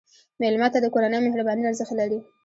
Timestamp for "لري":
1.99-2.19